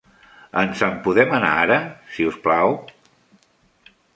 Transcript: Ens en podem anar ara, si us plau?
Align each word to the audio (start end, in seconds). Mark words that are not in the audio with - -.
Ens 0.61 0.79
en 0.87 0.95
podem 1.07 1.35
anar 1.39 1.51
ara, 1.65 1.77
si 2.15 2.27
us 2.33 2.41
plau? 2.47 2.75